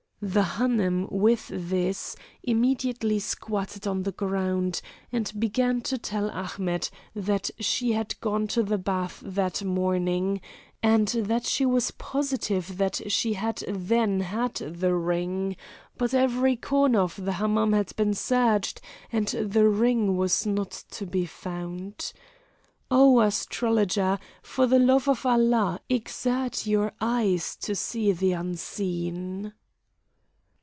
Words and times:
The 0.23 0.43
Hanoum, 0.59 1.07
with 1.11 1.47
this, 1.51 2.15
immediately 2.43 3.17
squatted 3.17 3.87
on 3.87 4.03
the 4.03 4.11
ground, 4.11 4.79
and 5.11 5.31
began 5.39 5.81
to 5.81 5.97
tell 5.97 6.29
Ahmet 6.29 6.91
that 7.15 7.49
she 7.59 7.93
had 7.93 8.13
gone 8.21 8.45
to 8.49 8.61
the 8.61 8.77
bath 8.77 9.23
that 9.25 9.63
morning 9.63 10.39
and 10.83 11.07
that 11.07 11.45
she 11.47 11.65
was 11.65 11.89
positive 11.89 12.77
that 12.77 13.11
she 13.11 13.35
then 13.67 14.19
had 14.19 14.53
the 14.53 14.93
ring, 14.93 15.55
but 15.97 16.13
every 16.13 16.55
corner 16.55 16.99
of 16.99 17.25
the 17.25 17.31
Hamam 17.33 17.73
had 17.73 17.95
been 17.95 18.13
searched, 18.13 18.79
and 19.11 19.29
the 19.29 19.67
ring 19.67 20.15
was 20.17 20.45
not 20.45 20.69
to 20.91 21.07
be 21.07 21.25
found. 21.25 22.13
"Oh! 22.91 23.21
astrologer, 23.21 24.19
for 24.43 24.67
the 24.67 24.77
love 24.77 25.09
of 25.09 25.25
Allah, 25.25 25.79
exert 25.89 26.67
your 26.67 26.91
eye 27.01 27.39
to 27.61 27.73
see 27.73 28.11
the 28.11 28.33
unseen." 28.33 29.53